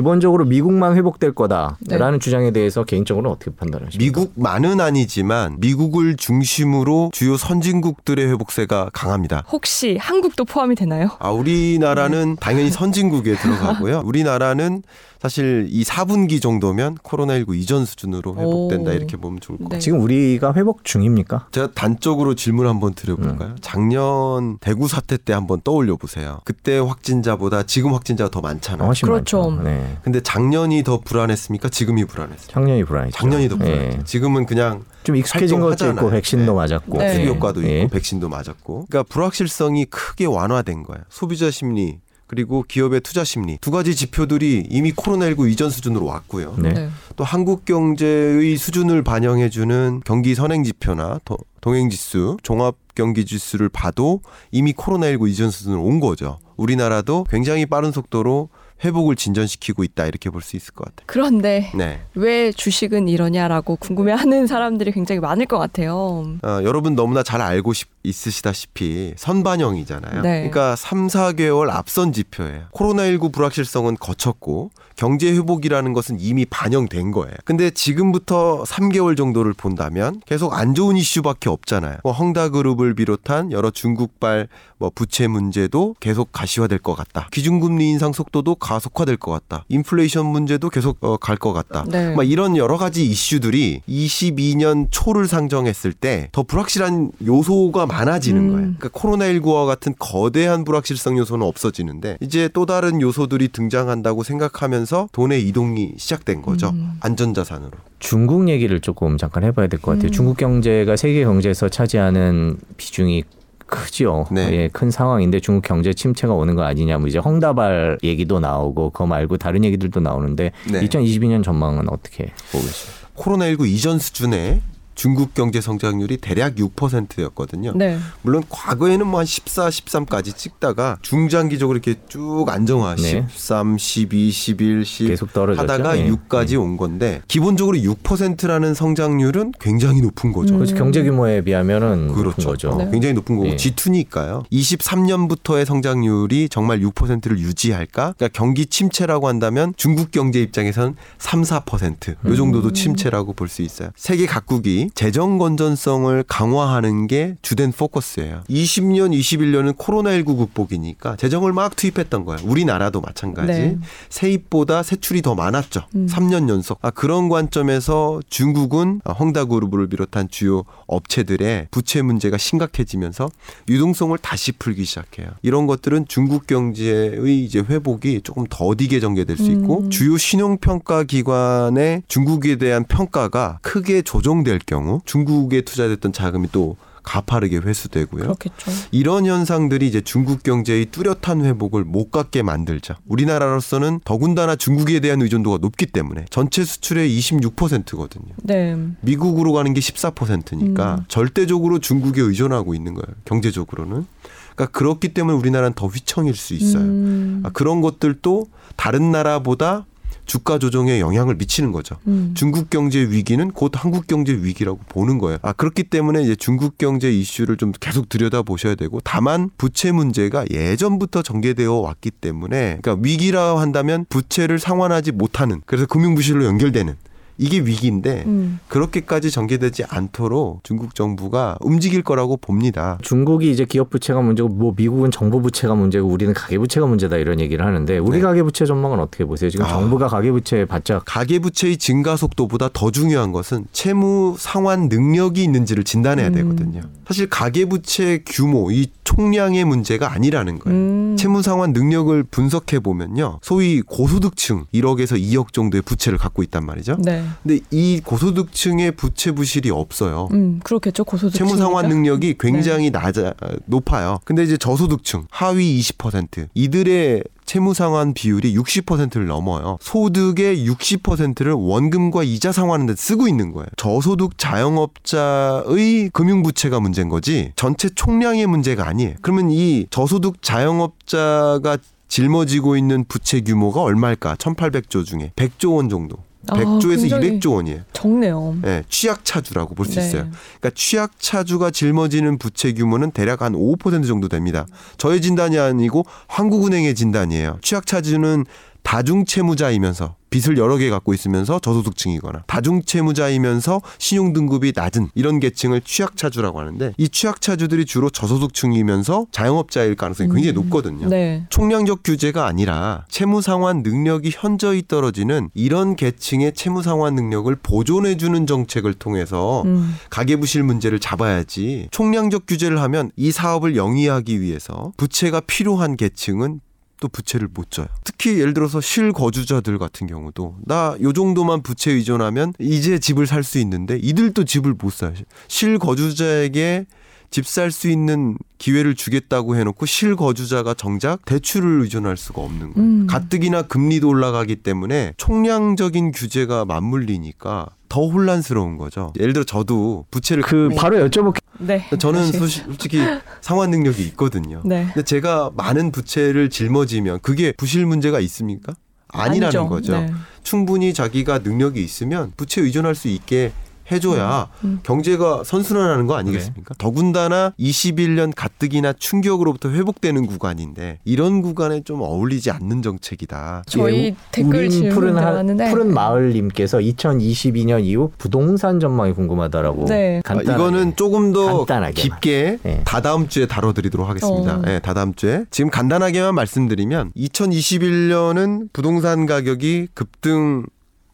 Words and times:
기본적으로 0.00 0.46
미국만 0.46 0.96
회복될 0.96 1.34
거다라는 1.34 2.12
네. 2.12 2.18
주장에 2.18 2.52
대해서 2.52 2.84
개인적으로는 2.84 3.30
어떻게 3.30 3.50
판단하십니까? 3.50 3.98
미국만은 4.20 4.80
아니지만 4.80 5.56
미국을 5.60 6.16
중심으로 6.16 7.10
주요 7.12 7.36
선진국들의 7.36 8.26
회복세가 8.28 8.90
강합니다. 8.94 9.44
혹시 9.52 9.98
한국도 10.00 10.46
포함이 10.46 10.74
되나요? 10.74 11.10
아, 11.18 11.30
우리나라는 11.30 12.36
당연히 12.40 12.70
선진국에 12.72 13.34
들어가고요. 13.36 14.02
우리나라는 14.06 14.82
사실 15.20 15.66
이 15.68 15.84
4분기 15.84 16.40
정도면 16.40 16.94
코로나19 16.96 17.54
이전 17.54 17.84
수준으로 17.84 18.36
회복된다 18.36 18.90
오. 18.90 18.94
이렇게 18.94 19.18
보면 19.18 19.40
좋을 19.40 19.58
것 19.58 19.64
같아요. 19.64 19.78
네. 19.78 19.84
지금 19.84 20.00
우리가 20.00 20.54
회복 20.54 20.82
중입니까? 20.84 21.48
제가 21.50 21.72
단적으로 21.74 22.34
질문 22.34 22.66
한번 22.66 22.94
드려볼까요? 22.94 23.54
작년 23.60 24.56
대구 24.60 24.88
사태 24.88 25.18
때 25.18 25.34
한번 25.34 25.60
떠올려 25.62 25.96
보세요. 25.96 26.40
그때 26.46 26.78
확진자보다 26.78 27.64
지금 27.64 27.92
확진자가 27.92 28.30
더 28.30 28.40
많잖아요. 28.40 28.86
훨씬 28.86 29.06
그렇죠. 29.06 29.50
많죠. 29.50 29.62
네. 29.62 29.89
근데 30.02 30.20
작년이 30.20 30.82
더 30.84 31.00
불안했습니까? 31.00 31.68
지금이 31.68 32.04
불안했어요. 32.04 32.48
작년이 32.48 32.84
불안했죠. 32.84 33.16
작년이 33.16 33.48
더 33.48 33.56
불안했죠. 33.56 33.98
예. 34.00 34.04
지금은 34.04 34.46
그냥 34.46 34.84
좀 35.02 35.16
익숙해진 35.16 35.60
것도 35.60 35.72
있고 35.74 35.84
활동하잖아요. 35.84 36.10
백신도 36.20 36.52
네. 36.52 36.56
맞았고 36.56 36.98
네. 36.98 37.14
수비 37.14 37.26
효과도 37.28 37.64
예. 37.64 37.80
있고 37.82 37.88
백신도 37.90 38.28
맞았고. 38.28 38.86
그러니까 38.88 39.02
불확실성이 39.12 39.86
크게 39.86 40.26
완화된 40.26 40.82
거예요. 40.84 41.02
소비자 41.08 41.50
심리 41.50 42.00
그리고 42.26 42.62
기업의 42.68 43.00
투자 43.00 43.24
심리 43.24 43.58
두 43.60 43.72
가지 43.72 43.96
지표들이 43.96 44.66
이미 44.70 44.92
코로나19 44.92 45.50
이전 45.50 45.68
수준으로 45.68 46.06
왔고요. 46.06 46.54
네. 46.58 46.88
또 47.16 47.24
한국 47.24 47.64
경제의 47.64 48.56
수준을 48.56 49.02
반영해주는 49.02 50.02
경기 50.04 50.34
선행 50.36 50.62
지표나 50.62 51.18
도- 51.24 51.38
동행 51.60 51.90
지수, 51.90 52.36
종합 52.44 52.76
경기 52.94 53.24
지수를 53.24 53.68
봐도 53.68 54.20
이미 54.52 54.72
코로나19 54.72 55.28
이전 55.28 55.50
수준으로 55.50 55.82
온 55.82 55.98
거죠. 55.98 56.38
우리나라도 56.56 57.24
굉장히 57.28 57.66
빠른 57.66 57.90
속도로 57.90 58.48
회복을 58.84 59.16
진전시키고 59.16 59.84
있다 59.84 60.06
이렇게 60.06 60.30
볼 60.30 60.40
수 60.42 60.56
있을 60.56 60.72
것 60.74 60.84
같아요. 60.86 61.04
그런데 61.06 61.70
네. 61.74 62.00
왜 62.14 62.50
주식은 62.52 63.08
이러냐라고 63.08 63.76
궁금해하는 63.76 64.46
사람들이 64.46 64.92
굉장히 64.92 65.20
많을 65.20 65.46
것 65.46 65.58
같아요. 65.58 66.26
어, 66.42 66.48
여러분 66.62 66.94
너무나 66.94 67.22
잘 67.22 67.40
알고 67.42 67.72
싶- 67.74 67.90
있으시다시피 68.02 69.12
선반영이잖아요. 69.16 70.22
네. 70.22 70.38
그러니까 70.48 70.76
3, 70.76 71.08
4개월 71.08 71.68
앞선 71.70 72.12
지표예요. 72.12 72.68
코로나19 72.72 73.32
불확실성은 73.32 73.96
거쳤고 74.00 74.70
경제 75.00 75.32
회복이라는 75.32 75.94
것은 75.94 76.18
이미 76.20 76.44
반영된 76.44 77.10
거예요. 77.12 77.34
근데 77.46 77.70
지금부터 77.70 78.64
3개월 78.64 79.16
정도를 79.16 79.54
본다면 79.54 80.20
계속 80.26 80.52
안 80.52 80.74
좋은 80.74 80.94
이슈밖에 80.98 81.48
없잖아요. 81.48 82.00
뭐 82.02 82.12
헝다그룹을 82.12 82.94
비롯한 82.94 83.50
여러 83.50 83.70
중국발 83.70 84.48
뭐 84.76 84.90
부채 84.94 85.26
문제도 85.26 85.94
계속 86.00 86.32
가시화될 86.32 86.80
것 86.80 86.94
같다. 86.94 87.28
기준금리 87.32 87.88
인상 87.88 88.12
속도도 88.12 88.56
가속화될 88.56 89.16
것 89.16 89.30
같다. 89.30 89.64
인플레이션 89.68 90.26
문제도 90.26 90.68
계속 90.68 90.98
어, 91.00 91.16
갈것 91.16 91.54
같다. 91.54 91.86
네. 91.88 92.14
막 92.14 92.28
이런 92.28 92.58
여러 92.58 92.76
가지 92.76 93.06
이슈들이 93.06 93.80
22년 93.88 94.88
초를 94.90 95.26
상정했을 95.26 95.94
때 95.94 96.28
더 96.32 96.42
불확실한 96.42 97.12
요소가 97.26 97.86
많아지는 97.86 98.42
음. 98.42 98.48
거예요. 98.50 98.72
그러니까 98.78 98.88
코로나19와 98.90 99.66
같은 99.66 99.94
거대한 99.98 100.64
불확실성 100.64 101.16
요소는 101.16 101.46
없어지는데 101.46 102.18
이제 102.20 102.50
또 102.52 102.66
다른 102.66 103.00
요소들이 103.00 103.48
등장한다고 103.48 104.22
생각하면서 104.24 104.89
돈의 105.12 105.46
이동이 105.48 105.94
시작된 105.96 106.42
거죠. 106.42 106.70
음. 106.70 106.92
안전자산으로. 107.00 107.70
중국 107.98 108.48
얘기를 108.48 108.80
조금 108.80 109.16
잠깐 109.18 109.44
해봐야 109.44 109.66
될 109.66 109.80
것 109.80 109.92
같아요. 109.92 110.08
음. 110.08 110.12
중국 110.12 110.36
경제가 110.36 110.96
세계 110.96 111.24
경제에서 111.24 111.68
차지하는 111.68 112.58
비중이 112.76 113.24
크죠. 113.66 114.26
네. 114.32 114.52
예, 114.52 114.68
큰 114.72 114.90
상황인데 114.90 115.38
중국 115.40 115.62
경제 115.62 115.92
침체가 115.94 116.34
오는 116.34 116.56
거 116.56 116.62
아니냐. 116.62 116.98
뭐 116.98 117.06
이제 117.08 117.18
헝다발 117.18 117.98
얘기도 118.02 118.40
나오고 118.40 118.90
그거 118.90 119.06
말고 119.06 119.36
다른 119.36 119.64
얘기들도 119.64 120.00
나오는데 120.00 120.50
네. 120.70 120.80
2022년 120.80 121.44
전망은 121.44 121.88
어떻게 121.88 122.32
보고 122.50 122.64
계십니까? 122.64 123.00
코로나19 123.16 123.68
이전 123.68 123.98
수준의 124.00 124.60
중국 125.00 125.32
경제 125.32 125.62
성장률이 125.62 126.18
대략 126.18 126.56
6%였거든요. 126.56 127.72
네. 127.74 127.98
물론 128.20 128.42
과거에는 128.50 129.06
뭐 129.06 129.20
한 129.20 129.26
14, 129.26 129.68
13까지 129.68 130.36
찍다가 130.36 130.98
중장기적으로 131.00 131.78
이렇게 131.78 132.00
쭉 132.08 132.46
안정화 132.48 132.96
네. 132.96 133.26
13, 133.30 133.78
12, 133.78 134.30
11, 134.30 134.84
10 134.84 135.06
계속 135.08 135.32
떨어졌죠. 135.32 135.62
하다가 135.62 135.98
예. 135.98 136.10
6까지 136.10 136.60
온 136.60 136.76
건데 136.76 137.22
기본적으로 137.28 137.78
6%라는 137.78 138.74
성장률은 138.74 139.52
굉장히 139.58 140.02
높은 140.02 140.32
거죠. 140.32 140.54
음. 140.54 140.58
그렇죠. 140.58 140.74
경제 140.74 141.02
규모에 141.02 141.42
비하면은 141.42 142.08
높은 142.08 142.22
그렇죠. 142.22 142.48
거죠. 142.50 142.70
어, 142.70 142.76
네. 142.76 142.90
굉장히 142.90 143.14
높은 143.14 143.36
거고 143.36 143.48
예. 143.48 143.56
G2니까요. 143.56 144.44
23년부터의 144.50 145.64
성장률이 145.64 146.48
정말 146.50 146.80
6%를 146.80 147.38
유지할까? 147.38 148.14
그러니까 148.16 148.28
경기 148.32 148.66
침체라고 148.66 149.28
한다면 149.28 149.72
중국 149.78 150.10
경제 150.10 150.42
입장에선 150.42 150.96
3, 151.18 151.42
4%요 151.42 152.14
음. 152.24 152.36
정도도 152.36 152.72
침체라고 152.72 153.32
볼 153.34 153.48
수 153.48 153.62
있어요. 153.62 153.90
세계 153.96 154.26
각국이 154.26 154.89
재정 154.94 155.38
건전성을 155.38 156.22
강화하는 156.26 157.06
게 157.06 157.36
주된 157.42 157.72
포커스예요. 157.72 158.42
20년, 158.48 159.18
21년은 159.18 159.76
코로나19 159.76 160.38
극복이니까 160.38 161.16
재정을 161.16 161.52
막 161.52 161.76
투입했던 161.76 162.24
거예요. 162.24 162.40
우리나라도 162.44 163.00
마찬가지. 163.00 163.52
네. 163.52 163.78
세입보다 164.08 164.82
세출이 164.82 165.22
더 165.22 165.34
많았죠. 165.34 165.82
음. 165.94 166.06
3년 166.06 166.48
연속. 166.48 166.78
아, 166.82 166.90
그런 166.90 167.28
관점에서 167.28 168.20
중국은 168.28 169.00
헝다그룹을 169.06 169.88
비롯한 169.88 170.28
주요 170.28 170.64
업체들의 170.86 171.68
부채 171.70 172.02
문제가 172.02 172.38
심각해지면서 172.38 173.30
유동성을 173.68 174.16
다시 174.18 174.52
풀기 174.52 174.84
시작해요. 174.84 175.28
이런 175.42 175.66
것들은 175.66 176.06
중국 176.08 176.46
경제의 176.46 177.44
이제 177.44 177.60
회복이 177.60 178.22
조금 178.22 178.44
더디게 178.48 179.00
전개될 179.00 179.36
수 179.36 179.50
있고 179.50 179.80
음. 179.80 179.90
주요 179.90 180.16
신용평가 180.16 181.04
기관의 181.04 182.02
중국에 182.08 182.56
대한 182.56 182.84
평가가 182.84 183.58
크게 183.62 184.02
조정될 184.02 184.60
경우 184.70 185.00
중국에 185.04 185.62
투자됐던 185.62 186.12
자금이 186.12 186.48
또 186.52 186.76
가파르게 187.02 187.56
회수되고요. 187.56 188.22
그렇겠죠. 188.22 188.70
이런 188.92 189.26
현상들이 189.26 189.86
이제 189.88 190.00
중국 190.00 190.42
경제의 190.44 190.86
뚜렷한 190.86 191.44
회복을 191.44 191.84
못 191.84 192.10
갖게 192.10 192.42
만들죠. 192.42 192.94
우리나라로서는 193.08 194.00
더군다나 194.04 194.54
중국에 194.54 195.00
대한 195.00 195.20
의존도가 195.22 195.58
높기 195.60 195.86
때문에 195.86 196.26
전체 196.30 196.64
수출의 196.64 197.18
26%거든요. 197.18 198.34
네. 198.44 198.76
미국으로 199.00 199.52
가는 199.52 199.74
게 199.74 199.80
14%니까 199.80 200.96
음. 200.96 201.04
절대적으로 201.08 201.80
중국에 201.80 202.20
의존하고 202.20 202.74
있는 202.74 202.94
거예요. 202.94 203.06
경제적으로는. 203.24 204.06
그러니까 204.54 204.78
그렇기 204.78 205.14
때문에 205.14 205.36
우리나라는 205.36 205.72
더 205.74 205.86
휘청일 205.86 206.36
수 206.36 206.54
있어요. 206.54 206.82
음. 206.84 207.42
아, 207.44 207.50
그런 207.50 207.80
것들도 207.80 208.46
다른 208.76 209.10
나라보다 209.10 209.86
주가 210.30 210.60
조정에 210.60 211.00
영향을 211.00 211.34
미치는 211.34 211.72
거죠. 211.72 211.96
음. 212.06 212.34
중국 212.36 212.70
경제 212.70 213.00
위기는 213.00 213.50
곧 213.50 213.72
한국 213.74 214.06
경제 214.06 214.32
위기라고 214.32 214.78
보는 214.88 215.18
거예요. 215.18 215.38
아 215.42 215.52
그렇기 215.52 215.82
때문에 215.82 216.22
이제 216.22 216.36
중국 216.36 216.78
경제 216.78 217.10
이슈를 217.10 217.56
좀 217.56 217.72
계속 217.72 218.08
들여다 218.08 218.42
보셔야 218.42 218.76
되고 218.76 219.00
다만 219.02 219.50
부채 219.58 219.90
문제가 219.90 220.44
예전부터 220.48 221.22
전개되어 221.22 221.72
왔기 221.72 222.12
때문에 222.12 222.78
그러니까 222.80 223.02
위기라 223.04 223.58
한다면 223.58 224.06
부채를 224.08 224.60
상환하지 224.60 225.10
못하는 225.10 225.62
그래서 225.66 225.86
금융 225.86 226.14
부실로 226.14 226.44
연결되는 226.44 226.94
이게 227.40 227.58
위기인데 227.58 228.24
음. 228.26 228.60
그렇게까지 228.68 229.30
전개되지 229.30 229.84
않도록 229.88 230.62
중국 230.62 230.94
정부가 230.94 231.56
움직일 231.60 232.02
거라고 232.02 232.36
봅니다. 232.36 232.98
중국이 233.00 233.50
이제 233.50 233.64
기업 233.64 233.88
부채가 233.88 234.20
문제고 234.20 234.50
뭐 234.50 234.74
미국은 234.76 235.10
정부 235.10 235.40
부채가 235.40 235.74
문제고 235.74 236.06
우리는 236.06 236.34
가계 236.34 236.58
부채가 236.58 236.86
문제다 236.86 237.16
이런 237.16 237.40
얘기를 237.40 237.64
하는데 237.64 237.96
우리 237.96 238.18
네. 238.18 238.20
가계 238.22 238.42
부채 238.42 238.66
전망은 238.66 239.00
어떻게 239.00 239.24
보세요? 239.24 239.48
지금 239.48 239.64
아. 239.64 239.68
정부가 239.68 240.08
가계 240.08 240.30
부채 240.30 240.66
바짝 240.66 241.02
가계 241.06 241.38
부채의 241.38 241.78
증가 241.78 242.14
속도보다 242.16 242.68
더 242.74 242.90
중요한 242.90 243.32
것은 243.32 243.64
채무 243.72 244.36
상환 244.38 244.90
능력이 244.90 245.42
있는지를 245.42 245.84
진단해야 245.84 246.28
음. 246.28 246.32
되거든요. 246.34 246.82
사실 247.06 247.28
가계 247.28 247.64
부채 247.64 248.22
규모, 248.26 248.70
이 248.70 248.88
총량의 249.02 249.64
문제가 249.64 250.12
아니라는 250.12 250.60
거예요. 250.60 250.78
음. 250.78 251.16
채무 251.18 251.42
상환 251.42 251.72
능력을 251.72 252.22
분석해 252.24 252.78
보면요. 252.78 253.40
소위 253.42 253.80
고소득층 253.80 254.66
1억에서 254.72 255.20
2억 255.20 255.52
정도의 255.52 255.82
부채를 255.82 256.18
갖고 256.18 256.44
있단 256.44 256.64
말이죠. 256.64 256.96
네. 257.00 257.24
근데 257.42 257.60
이 257.70 258.00
고소득층의 258.04 258.92
부채 258.92 259.32
부실이 259.32 259.70
없어요. 259.70 260.28
음, 260.32 260.60
그렇겠죠. 260.62 261.04
고소득층 261.04 261.46
채무 261.46 261.58
상환 261.58 261.88
능력이 261.88 262.30
음. 262.30 262.34
굉장히 262.38 262.90
네. 262.90 262.98
낮아 262.98 263.28
어, 263.28 263.48
높아요. 263.66 264.18
근데 264.24 264.42
이제 264.42 264.56
저소득층 264.56 265.26
하위 265.30 265.80
20% 265.80 266.48
이들의 266.54 267.24
채무 267.50 267.74
상환 267.74 268.14
비율이 268.14 268.56
60%를 268.56 269.26
넘어요. 269.26 269.76
소득의 269.80 270.68
60%를 270.68 271.52
원금과 271.52 272.22
이자 272.22 272.52
상환하는 272.52 272.86
데 272.86 272.94
쓰고 272.94 273.26
있는 273.26 273.52
거예요. 273.52 273.66
저소득 273.76 274.38
자영업자의 274.38 276.10
금융 276.12 276.44
부채가 276.44 276.78
문제인 276.78 277.08
거지 277.08 277.52
전체 277.56 277.88
총량의 277.88 278.46
문제가 278.46 278.86
아니에요. 278.86 279.14
그러면 279.20 279.50
이 279.50 279.86
저소득 279.90 280.42
자영업자가 280.42 281.78
짊어지고 282.06 282.76
있는 282.76 283.04
부채 283.04 283.40
규모가 283.40 283.82
얼마일까? 283.82 284.36
1800조 284.36 285.04
중에 285.04 285.32
100조 285.36 285.76
원 285.76 285.88
정도. 285.88 286.18
아, 286.48 286.56
100조에서 286.56 287.00
굉장히 287.00 287.38
200조 287.38 287.54
원이에요. 287.54 287.80
적네요. 287.92 288.56
예, 288.64 288.82
취약차주라고 288.88 289.74
볼수 289.74 290.00
네. 290.00 290.06
있어요. 290.06 290.30
그러니까 290.58 290.70
취약차주가 290.74 291.70
짊어지는 291.70 292.38
부채 292.38 292.72
규모는 292.72 293.10
대략 293.10 293.42
한 293.42 293.52
5% 293.52 294.06
정도 294.06 294.28
됩니다. 294.28 294.66
저의 294.96 295.20
진단이 295.20 295.58
아니고 295.58 296.06
한국은행의 296.28 296.94
진단이에요. 296.94 297.58
취약차주는 297.62 298.46
다중채무자이면서 298.82 300.16
빚을 300.30 300.56
여러 300.56 300.76
개 300.76 300.88
갖고 300.90 301.12
있으면서 301.12 301.58
저소득층이거나 301.58 302.44
다중채무자이면서 302.46 303.82
신용등급이 303.98 304.72
낮은 304.74 305.08
이런 305.14 305.40
계층을 305.40 305.82
취약차주라고 305.82 306.60
하는데 306.60 306.92
이 306.96 307.08
취약차주들이 307.08 307.84
주로 307.84 308.08
저소득층이면서 308.10 309.26
자영업자일 309.30 309.96
가능성이 309.96 310.30
굉장히 310.30 310.52
높거든요. 310.52 311.08
네. 311.08 311.46
총량적 311.50 312.02
규제가 312.04 312.46
아니라 312.46 313.04
채무 313.08 313.42
상환 313.42 313.82
능력이 313.82 314.30
현저히 314.32 314.82
떨어지는 314.86 315.50
이런 315.54 315.96
계층의 315.96 316.54
채무 316.54 316.82
상환 316.82 317.14
능력을 317.14 317.54
보존해 317.62 318.16
주는 318.16 318.46
정책을 318.46 318.94
통해서 318.94 319.62
음. 319.64 319.96
가계부실 320.10 320.62
문제를 320.62 321.00
잡아야지 321.00 321.88
총량적 321.90 322.46
규제를 322.46 322.80
하면 322.82 323.10
이 323.16 323.32
사업을 323.32 323.76
영위하기 323.76 324.40
위해서 324.40 324.92
부채가 324.96 325.40
필요한 325.40 325.96
계층은 325.96 326.60
또 327.00 327.08
부채를 327.08 327.48
못 327.52 327.70
져요. 327.70 327.86
특히 328.04 328.38
예를 328.38 328.52
들어서 328.54 328.80
실거주자들 328.80 329.78
같은 329.78 330.06
경우도 330.06 330.56
나 330.66 330.96
요 331.00 331.12
정도만 331.12 331.62
부채 331.62 331.90
의존하면 331.92 332.52
이제 332.58 332.98
집을 332.98 333.26
살 333.26 333.42
수 333.42 333.58
있는데 333.58 333.98
이들도 334.00 334.44
집을 334.44 334.74
못 334.74 334.92
사요. 334.92 335.14
실거주자에게 335.48 336.86
집 337.30 337.44
살 337.46 337.70
수 337.70 337.88
있는 337.88 338.36
기회를 338.58 338.96
주겠다고 338.96 339.54
해놓고 339.56 339.86
실거주자가 339.86 340.74
정작 340.74 341.24
대출을 341.24 341.82
의존할 341.82 342.16
수가 342.16 342.42
없는 342.42 342.74
거예요. 342.74 342.88
음. 342.88 343.06
가뜩이나 343.06 343.62
금리도 343.62 344.08
올라가기 344.08 344.56
때문에 344.56 345.14
총량적인 345.16 346.10
규제가 346.10 346.64
맞물리니까 346.64 347.68
더 347.88 348.06
혼란스러운 348.08 348.78
거죠. 348.78 349.12
예를 349.18 349.32
들어 349.32 349.44
저도 349.44 350.06
부채를 350.10 350.42
그 350.42 350.70
바로 350.76 350.96
여쭤볼게. 351.08 351.38
네. 351.58 351.88
저는. 351.98 352.32
소시- 352.32 352.62
솔직히 352.64 353.00
상환 353.40 353.70
능력이 353.70 354.02
있거든요. 354.08 354.62
네. 354.64 354.84
근데 354.86 355.02
제가 355.02 355.50
많은 355.54 355.92
부채를 355.92 356.50
짊어지면 356.50 357.20
그게 357.22 357.52
부실 357.52 357.86
문제가 357.86 358.18
있습니까? 358.20 358.74
아니라는 359.08 359.44
아니죠. 359.60 359.68
거죠. 359.68 359.92
네. 360.00 360.12
충분히 360.42 360.94
자기가 360.94 361.38
능력이 361.40 361.82
있으면 361.82 362.32
부채 362.36 362.60
의존할 362.60 362.94
수 362.94 363.08
있게 363.08 363.52
해줘야 363.92 364.48
음. 364.64 364.80
경제가 364.82 365.42
선순환하는 365.44 366.06
거 366.06 366.14
아니겠습니까? 366.14 366.74
더군다나 366.78 367.52
21년 367.58 368.32
가뜩이나 368.34 368.92
충격으로부터 368.92 369.70
회복되는 369.70 370.26
구간인데 370.26 370.98
이런 371.04 371.42
구간에 371.42 371.82
좀 371.82 372.00
어울리지 372.02 372.50
않는 372.50 372.82
정책이다. 372.82 373.64
저희 373.66 374.06
예, 374.06 374.16
댓글 374.32 374.68
질문 374.70 375.14
들어왔는데 375.14 375.70
푸른 375.70 375.92
마을님께서 375.92 376.78
2022년 376.78 377.84
이후 377.84 378.10
부동산 378.18 378.80
전망이 378.80 379.12
궁금하다라고. 379.12 379.86
네. 379.86 380.18
아, 380.24 380.28
간단하게. 380.28 380.54
이거는 380.54 380.96
조금 380.96 381.32
더 381.32 381.64
간단하게만. 381.64 381.94
깊게 381.94 382.58
네. 382.62 382.82
다다음 382.84 383.28
주에 383.28 383.46
다뤄드리도록 383.46 384.08
하겠습니다. 384.08 384.56
어. 384.56 384.62
네, 384.62 384.78
다다음 384.80 385.14
주에 385.14 385.44
지금 385.50 385.70
간단하게만 385.70 386.34
말씀드리면 386.34 387.12
2021년은 387.16 388.68
부동산 388.72 389.26
가격이 389.26 389.88
급등 389.94 390.64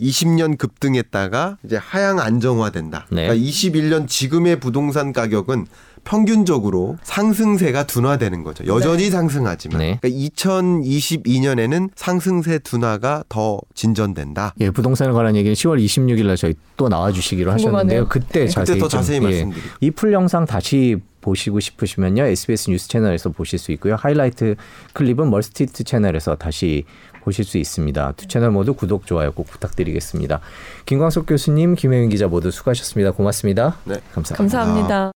20년 0.01 0.59
급등했다가 0.59 1.59
이제 1.65 1.77
하향 1.77 2.21
안정화된다. 2.21 3.07
네. 3.11 3.29
그러니까 3.29 3.47
21년 3.47 4.09
지금의 4.09 4.61
부동산 4.61 5.13
가격은 5.13 5.67
평균적으로 6.05 6.97
상승세가 7.03 7.85
둔화되는 7.87 8.45
거죠. 8.45 8.65
여전히 8.67 9.11
상승하지만. 9.11 9.79
네. 9.79 9.99
그러니까 10.01 10.09
2022년에는 10.37 11.91
상승세 11.97 12.59
둔화가 12.61 13.25
더 13.29 13.59
진전된다. 13.75 14.55
예, 14.61 14.71
부동산에 14.71 15.11
관한 15.13 15.35
얘기는 15.35 15.53
10월 15.55 15.85
26일 15.85 16.27
날 16.27 16.37
저희 16.37 16.55
또 16.77 16.89
나와 16.89 17.11
주시기로 17.11 17.51
궁금하네요. 17.51 17.77
하셨는데요. 17.77 18.09
그때 18.09 18.41
네. 18.45 18.49
자세히 18.49 18.75
그때 18.75 18.79
더 18.79 18.89
좀, 18.89 19.01
자세히 19.01 19.17
예, 19.17 19.21
말씀드릴게요. 19.21 19.73
이풀 19.81 20.13
영상 20.13 20.47
다시 20.47 20.97
보시고 21.27 21.59
싶으시면요. 21.59 22.23
SBS 22.23 22.71
뉴스 22.71 22.89
채널에서 22.89 23.31
보실 23.31 23.59
수 23.59 23.73
있고요. 23.73 23.97
하이라이트 23.97 24.55
클립은 24.93 25.29
멀스티트 25.29 25.83
채널에서 25.83 26.37
다시 26.37 26.85
보실 27.25 27.45
수 27.45 27.59
있습니다. 27.59 28.13
두 28.13 28.29
채널 28.29 28.53
모두 28.53 28.75
구독, 28.75 29.07
좋아요 29.07 29.33
꼭 29.33 29.49
부탁드리겠습니다. 29.49 30.41
김광석 30.87 31.27
교수님, 31.27 31.75
김혜윤 31.75 32.11
기자 32.11 32.29
모두 32.29 32.53
수고하셨습니다. 32.53 33.11
고맙습니다. 33.11 33.77
네. 33.85 33.97
감사합니다. 34.15 34.37
감사합니다. 34.37 35.13